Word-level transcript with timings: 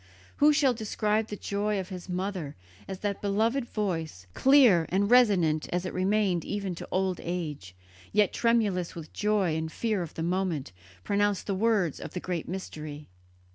Who 0.37 0.51
shall 0.51 0.73
describe 0.73 1.27
the 1.27 1.35
joy 1.35 1.79
of 1.79 1.89
his 1.89 2.09
mother 2.09 2.55
as 2.87 3.01
that 3.01 3.21
beloved 3.21 3.65
voice, 3.65 4.25
clear 4.33 4.87
and 4.89 5.11
resonant 5.11 5.69
as 5.71 5.85
it 5.85 5.93
remained 5.93 6.43
even 6.43 6.73
to 6.73 6.87
old 6.89 7.19
age, 7.21 7.75
yet 8.11 8.33
tremulous 8.33 8.95
with 8.95 9.05
the 9.05 9.13
joy 9.13 9.55
and 9.55 9.71
fear 9.71 10.01
of 10.01 10.15
the 10.15 10.23
moment, 10.23 10.71
pronounced 11.03 11.45
the 11.45 11.53
words 11.53 11.99
of 11.99 12.13
the 12.15 12.19
great 12.19 12.47
Mystery? 12.47 13.09